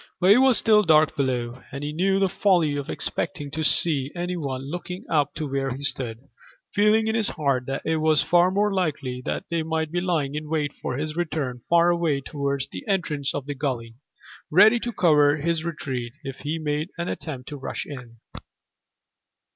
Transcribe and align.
But 0.19 0.31
it 0.31 0.39
was 0.39 0.57
still 0.57 0.81
dark 0.81 1.15
below, 1.15 1.61
and 1.71 1.83
he 1.83 1.93
knew 1.93 2.17
the 2.17 2.27
folly 2.27 2.75
of 2.75 2.89
expecting 2.89 3.51
to 3.51 3.63
see 3.63 4.11
any 4.15 4.35
one 4.35 4.63
looking 4.63 5.05
up 5.11 5.35
to 5.35 5.45
where 5.47 5.69
he 5.69 5.83
stood, 5.83 6.21
feeling 6.73 7.05
in 7.05 7.13
his 7.13 7.27
heart 7.29 7.67
that 7.67 7.83
it 7.85 7.97
was 7.97 8.23
far 8.23 8.49
more 8.49 8.73
likely 8.73 9.21
that 9.25 9.43
they 9.51 9.61
might 9.61 9.91
be 9.91 10.01
lying 10.01 10.33
in 10.33 10.49
wait 10.49 10.73
for 10.81 10.97
his 10.97 11.15
return 11.15 11.61
far 11.69 11.91
away 11.91 12.19
towards 12.19 12.67
the 12.67 12.83
entrance 12.87 13.31
of 13.35 13.45
the 13.45 13.53
gully, 13.53 13.93
ready 14.49 14.79
to 14.79 14.91
cover 14.91 15.37
his 15.37 15.63
retreat 15.63 16.13
if 16.23 16.37
he 16.39 16.57
made 16.57 16.89
an 16.97 17.07
attempt 17.07 17.47
to 17.49 17.57
rush 17.57 17.85
in. 17.85 18.17